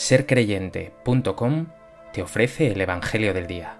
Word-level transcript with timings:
sercreyente.com 0.00 1.66
te 2.14 2.22
ofrece 2.22 2.68
el 2.68 2.80
Evangelio 2.80 3.34
del 3.34 3.46
Día. 3.46 3.76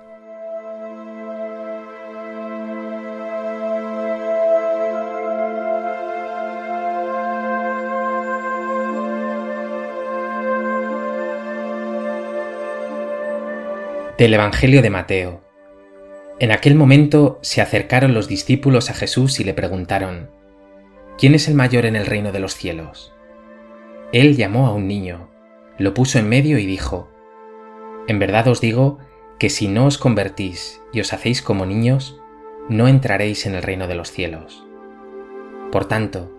Del 14.18 14.34
Evangelio 14.34 14.82
de 14.82 14.90
Mateo. 14.90 15.40
En 16.38 16.52
aquel 16.52 16.74
momento 16.74 17.38
se 17.41 17.62
acercaron 17.62 18.12
los 18.12 18.28
discípulos 18.28 18.91
a 18.91 18.95
Jesús 18.95 19.41
y 19.41 19.45
le 19.45 19.55
preguntaron, 19.55 20.28
¿quién 21.16 21.34
es 21.34 21.48
el 21.48 21.55
mayor 21.55 21.87
en 21.87 21.96
el 21.96 22.05
reino 22.05 22.30
de 22.30 22.41
los 22.41 22.55
cielos? 22.55 23.14
Él 24.12 24.37
llamó 24.37 24.66
a 24.66 24.74
un 24.74 24.87
niño 24.87 25.30
lo 25.80 25.94
puso 25.94 26.18
en 26.18 26.28
medio 26.28 26.58
y 26.58 26.66
dijo, 26.66 27.08
En 28.06 28.18
verdad 28.18 28.46
os 28.48 28.60
digo 28.60 28.98
que 29.38 29.48
si 29.48 29.66
no 29.66 29.86
os 29.86 29.96
convertís 29.96 30.82
y 30.92 31.00
os 31.00 31.14
hacéis 31.14 31.40
como 31.40 31.64
niños, 31.64 32.20
no 32.68 32.86
entraréis 32.86 33.46
en 33.46 33.54
el 33.54 33.62
reino 33.62 33.88
de 33.88 33.94
los 33.94 34.10
cielos. 34.12 34.62
Por 35.72 35.88
tanto, 35.88 36.30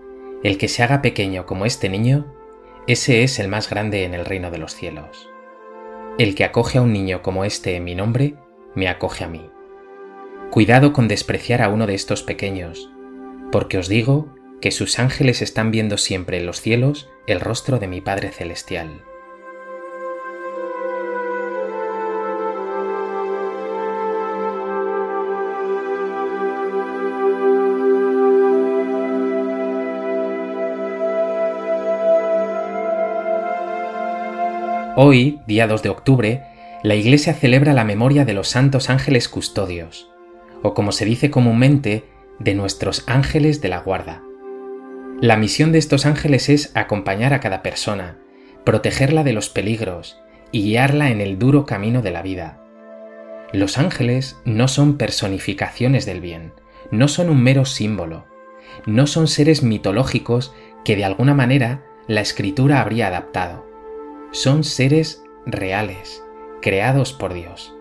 el 0.44 0.60
que 0.60 0.68
se 0.68 0.84
haga 0.84 1.02
pequeño 1.02 1.48
como 1.48 1.66
este 1.66 1.90
niño, 1.90 2.32
ese 2.86 3.24
es 3.24 3.40
el 3.40 3.48
más 3.48 3.68
grande 3.68 4.04
en 4.04 4.14
el 4.14 4.26
reino 4.26 4.52
de 4.52 4.60
los 4.60 4.76
cielos. 4.76 5.28
El 6.20 6.36
que 6.36 6.44
acoge 6.44 6.78
a 6.78 6.84
un 6.84 6.94
niño 6.94 7.24
como 7.24 7.44
este 7.44 7.76
en 7.76 7.84
mi 7.84 7.96
nombre, 7.96 8.36
me 8.76 8.90
acoge 8.90 9.24
a 9.24 9.28
mí. 9.28 9.50
Cuidado 10.52 10.94
con 10.94 11.08
despreciar 11.08 11.64
a 11.64 11.70
uno 11.70 11.88
de 11.88 11.96
estos 11.96 12.22
pequeños, 12.22 12.92
porque 13.52 13.80
os 13.80 13.88
digo 13.88 14.36
que 14.62 14.70
sus 14.70 15.00
ángeles 15.00 15.42
están 15.42 15.72
viendo 15.72 15.98
siempre 15.98 16.38
en 16.38 16.46
los 16.46 16.62
cielos 16.62 17.10
el 17.26 17.40
rostro 17.40 17.80
de 17.80 17.88
mi 17.88 18.02
Padre 18.02 18.30
Celestial. 18.30 19.04
Hoy, 34.98 35.40
día 35.48 35.68
2 35.68 35.84
de 35.84 35.90
octubre, 35.90 36.44
la 36.84 36.96
Iglesia 36.96 37.34
celebra 37.34 37.72
la 37.72 37.86
memoria 37.86 38.26
de 38.26 38.34
los 38.34 38.50
santos 38.50 38.90
ángeles 38.90 39.30
custodios, 39.30 40.12
o 40.64 40.74
como 40.74 40.92
se 40.92 41.06
dice 41.06 41.32
comúnmente, 41.32 42.04
de 42.40 42.56
nuestros 42.56 43.06
ángeles 43.08 43.62
de 43.62 43.70
la 43.70 43.80
guarda. 43.80 44.22
La 45.22 45.38
misión 45.38 45.72
de 45.72 45.78
estos 45.78 46.06
ángeles 46.06 46.50
es 46.50 46.76
acompañar 46.76 47.34
a 47.34 47.40
cada 47.40 47.64
persona, 47.64 48.18
protegerla 48.66 49.24
de 49.24 49.32
los 49.32 49.48
peligros 49.48 50.20
y 50.52 50.64
guiarla 50.64 51.10
en 51.10 51.22
el 51.22 51.40
duro 51.40 51.66
camino 51.66 52.02
de 52.02 52.12
la 52.12 52.22
vida. 52.22 52.62
Los 53.54 53.78
ángeles 53.78 54.42
no 54.44 54.68
son 54.68 54.98
personificaciones 54.98 56.06
del 56.06 56.20
bien, 56.20 56.52
no 56.92 57.08
son 57.08 57.30
un 57.30 57.42
mero 57.42 57.64
símbolo, 57.64 58.26
no 58.86 59.08
son 59.08 59.30
seres 59.30 59.64
mitológicos 59.64 60.54
que 60.84 60.98
de 60.98 61.06
alguna 61.06 61.34
manera 61.34 61.82
la 62.08 62.20
escritura 62.20 62.82
habría 62.82 63.08
adaptado 63.08 63.71
son 64.32 64.64
seres 64.64 65.24
reales, 65.46 66.24
creados 66.62 67.14
por 67.14 67.34
Dios. 67.34 67.74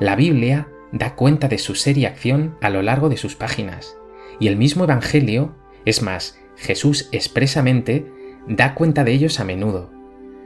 La 0.00 0.16
Biblia 0.16 0.68
da 0.92 1.14
cuenta 1.14 1.48
de 1.48 1.58
su 1.58 1.74
ser 1.74 1.98
y 1.98 2.04
acción 2.04 2.56
a 2.60 2.70
lo 2.70 2.82
largo 2.82 3.08
de 3.08 3.16
sus 3.16 3.34
páginas, 3.34 3.96
y 4.40 4.48
el 4.48 4.56
mismo 4.56 4.84
Evangelio, 4.84 5.54
es 5.84 6.02
más, 6.02 6.38
Jesús 6.56 7.08
expresamente, 7.12 8.06
da 8.46 8.74
cuenta 8.74 9.04
de 9.04 9.12
ellos 9.12 9.40
a 9.40 9.44
menudo. 9.44 9.90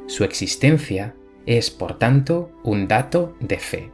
Su 0.06 0.24
existencia 0.24 1.14
es, 1.46 1.70
por 1.70 1.98
tanto, 1.98 2.52
un 2.62 2.88
dato 2.88 3.36
de 3.40 3.58
fe. 3.58 3.90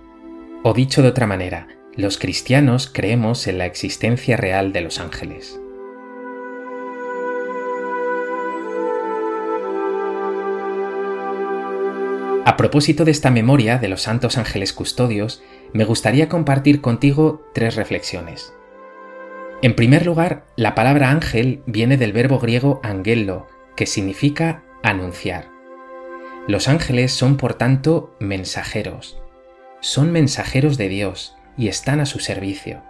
O 0.62 0.72
dicho 0.72 1.02
de 1.02 1.08
otra 1.08 1.26
manera, 1.26 1.68
los 1.94 2.18
cristianos 2.18 2.90
creemos 2.92 3.46
en 3.46 3.58
la 3.58 3.66
existencia 3.66 4.36
real 4.36 4.72
de 4.72 4.80
los 4.80 5.00
ángeles. 5.00 5.60
A 12.48 12.56
propósito 12.56 13.04
de 13.04 13.10
esta 13.10 13.30
memoria 13.30 13.76
de 13.76 13.88
los 13.88 14.00
santos 14.00 14.38
ángeles 14.38 14.72
custodios, 14.72 15.42
me 15.74 15.84
gustaría 15.84 16.30
compartir 16.30 16.80
contigo 16.80 17.46
tres 17.52 17.76
reflexiones. 17.76 18.54
En 19.60 19.76
primer 19.76 20.06
lugar, 20.06 20.46
la 20.56 20.74
palabra 20.74 21.10
ángel 21.10 21.62
viene 21.66 21.98
del 21.98 22.14
verbo 22.14 22.38
griego 22.38 22.80
angelo, 22.82 23.48
que 23.76 23.84
significa 23.84 24.62
anunciar. 24.82 25.50
Los 26.46 26.68
ángeles 26.68 27.12
son 27.12 27.36
por 27.36 27.52
tanto 27.52 28.16
mensajeros. 28.18 29.20
Son 29.80 30.10
mensajeros 30.10 30.78
de 30.78 30.88
Dios 30.88 31.36
y 31.58 31.68
están 31.68 32.00
a 32.00 32.06
su 32.06 32.18
servicio. 32.18 32.80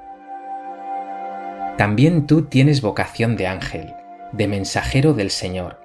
También 1.76 2.28
tú 2.28 2.42
tienes 2.42 2.80
vocación 2.80 3.34
de 3.34 3.48
ángel, 3.48 3.92
de 4.30 4.46
mensajero 4.46 5.14
del 5.14 5.30
Señor. 5.30 5.80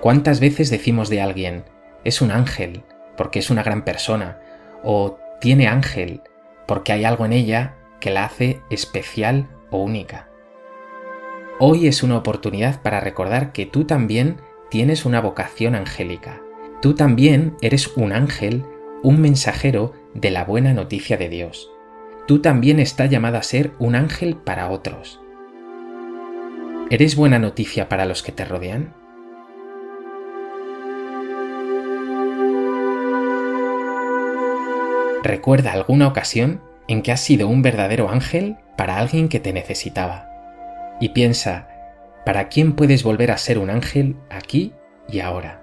¿Cuántas 0.00 0.38
veces 0.38 0.70
decimos 0.70 1.08
de 1.08 1.20
alguien, 1.20 1.64
es 2.04 2.20
un 2.20 2.30
ángel 2.30 2.82
porque 3.16 3.38
es 3.40 3.50
una 3.50 3.62
gran 3.62 3.84
persona, 3.84 4.40
o 4.82 5.18
tiene 5.40 5.66
ángel 5.66 6.22
porque 6.66 6.92
hay 6.92 7.04
algo 7.04 7.24
en 7.26 7.32
ella 7.32 7.74
que 8.00 8.10
la 8.10 8.24
hace 8.24 8.60
especial 8.70 9.48
o 9.70 9.82
única. 9.82 10.28
Hoy 11.58 11.88
es 11.88 12.02
una 12.02 12.16
oportunidad 12.16 12.82
para 12.82 13.00
recordar 13.00 13.52
que 13.52 13.66
tú 13.66 13.84
también 13.84 14.36
tienes 14.70 15.04
una 15.04 15.20
vocación 15.20 15.74
angélica. 15.74 16.40
Tú 16.80 16.94
también 16.94 17.56
eres 17.62 17.96
un 17.96 18.12
ángel, 18.12 18.64
un 19.02 19.20
mensajero 19.20 19.92
de 20.14 20.30
la 20.30 20.44
buena 20.44 20.72
noticia 20.72 21.16
de 21.16 21.28
Dios. 21.28 21.68
Tú 22.28 22.40
también 22.40 22.78
estás 22.78 23.10
llamado 23.10 23.38
a 23.38 23.42
ser 23.42 23.72
un 23.78 23.96
ángel 23.96 24.36
para 24.36 24.70
otros. 24.70 25.20
¿Eres 26.90 27.16
buena 27.16 27.38
noticia 27.38 27.88
para 27.88 28.06
los 28.06 28.22
que 28.22 28.32
te 28.32 28.44
rodean? 28.44 28.94
Recuerda 35.22 35.72
alguna 35.72 36.06
ocasión 36.06 36.62
en 36.86 37.02
que 37.02 37.10
has 37.10 37.20
sido 37.20 37.48
un 37.48 37.60
verdadero 37.60 38.08
ángel 38.08 38.56
para 38.76 38.98
alguien 38.98 39.28
que 39.28 39.40
te 39.40 39.52
necesitaba. 39.52 40.28
Y 41.00 41.08
piensa, 41.10 41.68
¿para 42.24 42.48
quién 42.48 42.74
puedes 42.74 43.02
volver 43.02 43.32
a 43.32 43.38
ser 43.38 43.58
un 43.58 43.68
ángel 43.68 44.16
aquí 44.30 44.72
y 45.08 45.18
ahora? 45.18 45.60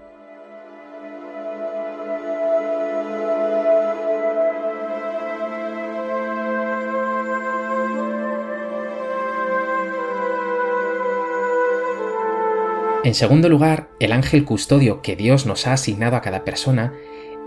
En 13.06 13.14
segundo 13.14 13.50
lugar, 13.50 13.88
el 14.00 14.12
ángel 14.12 14.44
custodio 14.46 15.02
que 15.02 15.16
Dios 15.16 15.46
nos 15.46 15.68
ha 15.68 15.74
asignado 15.74 16.16
a 16.18 16.22
cada 16.22 16.44
persona 16.44 16.92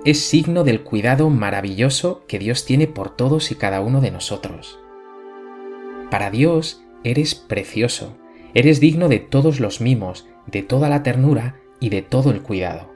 es 0.04 0.20
signo 0.20 0.64
del 0.64 0.82
cuidado 0.82 1.28
maravilloso 1.28 2.24
que 2.28 2.38
Dios 2.38 2.64
tiene 2.64 2.86
por 2.86 3.16
todos 3.16 3.50
y 3.50 3.56
cada 3.56 3.80
uno 3.80 4.00
de 4.00 4.10
nosotros. 4.10 4.78
Para 6.10 6.30
Dios 6.30 6.82
eres 7.04 7.34
precioso, 7.34 8.16
eres 8.54 8.80
digno 8.80 9.08
de 9.08 9.18
todos 9.18 9.60
los 9.60 9.80
mimos, 9.80 10.26
de 10.46 10.62
toda 10.62 10.88
la 10.88 11.02
ternura 11.02 11.60
y 11.80 11.90
de 11.90 12.02
todo 12.02 12.30
el 12.30 12.42
cuidado. 12.42 12.94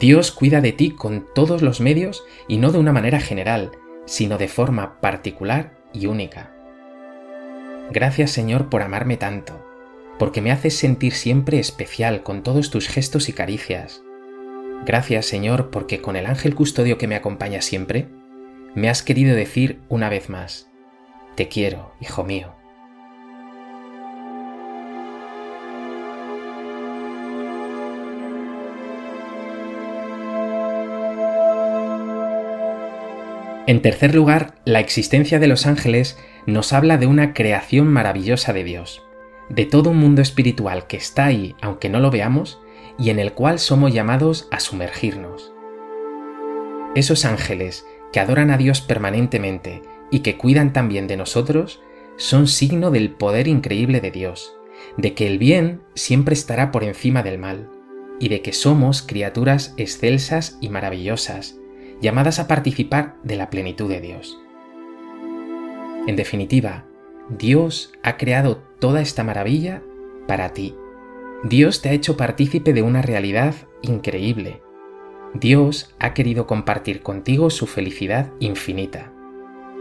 Dios 0.00 0.32
cuida 0.32 0.60
de 0.60 0.72
ti 0.72 0.90
con 0.90 1.26
todos 1.34 1.62
los 1.62 1.80
medios 1.80 2.24
y 2.48 2.56
no 2.56 2.72
de 2.72 2.78
una 2.78 2.92
manera 2.92 3.20
general, 3.20 3.72
sino 4.04 4.38
de 4.38 4.48
forma 4.48 5.00
particular 5.00 5.78
y 5.92 6.06
única. 6.06 6.52
Gracias 7.92 8.32
Señor 8.32 8.68
por 8.68 8.82
amarme 8.82 9.16
tanto, 9.16 9.64
porque 10.18 10.40
me 10.40 10.50
haces 10.50 10.76
sentir 10.76 11.12
siempre 11.12 11.58
especial 11.58 12.22
con 12.22 12.42
todos 12.42 12.70
tus 12.70 12.88
gestos 12.88 13.28
y 13.28 13.32
caricias, 13.32 14.02
Gracias 14.84 15.26
Señor 15.26 15.70
porque 15.70 16.00
con 16.00 16.16
el 16.16 16.26
ángel 16.26 16.54
custodio 16.54 16.98
que 16.98 17.08
me 17.08 17.16
acompaña 17.16 17.62
siempre, 17.62 18.08
me 18.74 18.88
has 18.88 19.02
querido 19.02 19.34
decir 19.34 19.80
una 19.88 20.08
vez 20.08 20.28
más, 20.28 20.70
te 21.34 21.48
quiero, 21.48 21.92
hijo 22.00 22.24
mío. 22.24 22.54
En 33.66 33.82
tercer 33.82 34.14
lugar, 34.14 34.54
la 34.64 34.78
existencia 34.78 35.40
de 35.40 35.48
los 35.48 35.66
ángeles 35.66 36.16
nos 36.46 36.72
habla 36.72 36.98
de 36.98 37.08
una 37.08 37.34
creación 37.34 37.88
maravillosa 37.88 38.52
de 38.52 38.62
Dios, 38.62 39.02
de 39.48 39.64
todo 39.66 39.90
un 39.90 39.96
mundo 39.96 40.22
espiritual 40.22 40.86
que 40.86 40.96
está 40.96 41.26
ahí 41.26 41.56
aunque 41.60 41.88
no 41.88 41.98
lo 41.98 42.10
veamos 42.10 42.60
y 42.98 43.10
en 43.10 43.18
el 43.18 43.32
cual 43.32 43.58
somos 43.58 43.92
llamados 43.92 44.48
a 44.50 44.60
sumergirnos. 44.60 45.52
Esos 46.94 47.24
ángeles 47.24 47.86
que 48.12 48.20
adoran 48.20 48.50
a 48.50 48.56
Dios 48.56 48.80
permanentemente 48.80 49.82
y 50.10 50.20
que 50.20 50.36
cuidan 50.36 50.72
también 50.72 51.06
de 51.06 51.16
nosotros 51.16 51.82
son 52.16 52.46
signo 52.46 52.90
del 52.90 53.10
poder 53.10 53.48
increíble 53.48 54.00
de 54.00 54.10
Dios, 54.10 54.56
de 54.96 55.14
que 55.14 55.26
el 55.26 55.38
bien 55.38 55.82
siempre 55.94 56.32
estará 56.32 56.72
por 56.72 56.84
encima 56.84 57.22
del 57.22 57.38
mal, 57.38 57.68
y 58.18 58.28
de 58.28 58.40
que 58.40 58.52
somos 58.52 59.02
criaturas 59.02 59.74
excelsas 59.76 60.56
y 60.60 60.70
maravillosas, 60.70 61.58
llamadas 62.00 62.38
a 62.38 62.48
participar 62.48 63.16
de 63.22 63.36
la 63.36 63.50
plenitud 63.50 63.90
de 63.90 64.00
Dios. 64.00 64.40
En 66.06 66.16
definitiva, 66.16 66.86
Dios 67.28 67.92
ha 68.02 68.16
creado 68.16 68.62
toda 68.78 69.00
esta 69.00 69.24
maravilla 69.24 69.82
para 70.26 70.52
ti. 70.52 70.74
Dios 71.48 71.80
te 71.80 71.90
ha 71.90 71.92
hecho 71.92 72.16
partícipe 72.16 72.72
de 72.72 72.82
una 72.82 73.02
realidad 73.02 73.54
increíble. 73.80 74.62
Dios 75.32 75.94
ha 76.00 76.12
querido 76.12 76.48
compartir 76.48 77.02
contigo 77.02 77.50
su 77.50 77.68
felicidad 77.68 78.32
infinita. 78.40 79.12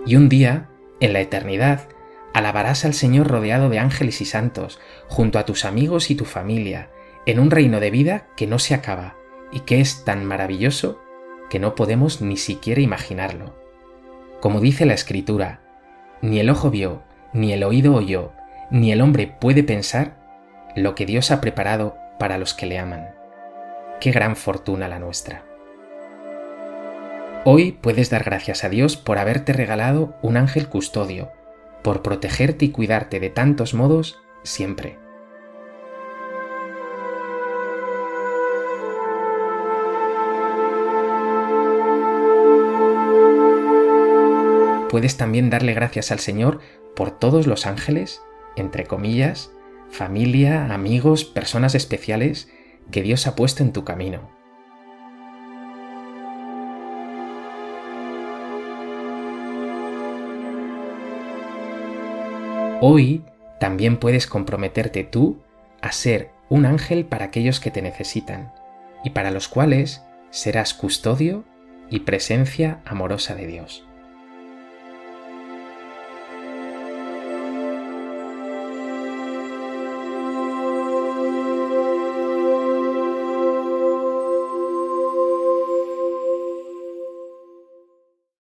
Y 0.05 0.15
un 0.15 0.29
día, 0.29 0.69
en 0.99 1.13
la 1.13 1.21
eternidad, 1.21 1.89
alabarás 2.35 2.85
al 2.85 2.93
Señor 2.93 3.29
rodeado 3.29 3.69
de 3.69 3.79
ángeles 3.79 4.21
y 4.21 4.25
santos, 4.25 4.79
junto 5.07 5.39
a 5.39 5.45
tus 5.45 5.65
amigos 5.65 6.11
y 6.11 6.15
tu 6.15 6.25
familia, 6.25 6.91
en 7.25 7.39
un 7.39 7.49
reino 7.49 7.79
de 7.79 7.89
vida 7.89 8.27
que 8.37 8.45
no 8.45 8.59
se 8.59 8.75
acaba 8.75 9.15
y 9.51 9.61
que 9.61 9.81
es 9.81 10.05
tan 10.05 10.23
maravilloso 10.23 11.01
que 11.49 11.57
no 11.57 11.73
podemos 11.73 12.21
ni 12.21 12.37
siquiera 12.37 12.81
imaginarlo. 12.81 13.55
Como 14.39 14.59
dice 14.59 14.85
la 14.85 14.93
Escritura, 14.93 15.61
ni 16.21 16.39
el 16.39 16.51
ojo 16.51 16.69
vio, 16.69 17.01
ni 17.33 17.53
el 17.53 17.63
oído 17.63 17.95
oyó, 17.95 18.33
ni 18.69 18.91
el 18.91 19.01
hombre 19.01 19.35
puede 19.41 19.63
pensar 19.63 20.24
lo 20.75 20.93
que 20.93 21.05
Dios 21.05 21.31
ha 21.31 21.39
preparado 21.39 21.97
para 22.19 22.37
los 22.37 22.53
que 22.53 22.65
le 22.65 22.77
aman. 22.77 23.15
Qué 24.01 24.11
gran 24.11 24.35
fortuna 24.35 24.89
la 24.89 24.99
nuestra. 24.99 25.45
Hoy 27.45 27.71
puedes 27.71 28.09
dar 28.09 28.25
gracias 28.25 28.65
a 28.65 28.69
Dios 28.69 28.97
por 28.97 29.17
haberte 29.17 29.53
regalado 29.53 30.17
un 30.21 30.35
ángel 30.35 30.67
custodio, 30.67 31.31
por 31.81 32.01
protegerte 32.01 32.65
y 32.65 32.71
cuidarte 32.71 33.21
de 33.21 33.29
tantos 33.29 33.73
modos 33.73 34.19
siempre. 34.43 34.97
Puedes 44.89 45.15
también 45.15 45.49
darle 45.49 45.73
gracias 45.73 46.11
al 46.11 46.19
Señor 46.19 46.59
por 46.95 47.11
todos 47.11 47.47
los 47.47 47.65
ángeles, 47.65 48.21
entre 48.55 48.85
comillas, 48.85 49.54
familia, 49.95 50.73
amigos, 50.73 51.25
personas 51.25 51.73
especiales 51.73 52.49
que 52.91 53.01
Dios 53.01 53.25
ha 53.25 53.35
puesto 53.35 53.63
en 53.63 53.71
tu 53.71 53.83
camino. 53.83 54.29
Hoy 62.81 63.23
también 63.59 63.97
puedes 63.97 64.27
comprometerte 64.27 65.03
tú 65.03 65.41
a 65.81 65.91
ser 65.91 66.29
un 66.49 66.65
ángel 66.65 67.05
para 67.05 67.25
aquellos 67.25 67.59
que 67.59 67.71
te 67.71 67.81
necesitan 67.81 68.53
y 69.03 69.11
para 69.11 69.31
los 69.31 69.47
cuales 69.47 70.03
serás 70.29 70.73
custodio 70.73 71.45
y 71.89 72.01
presencia 72.01 72.81
amorosa 72.85 73.33
de 73.33 73.47
Dios. 73.47 73.87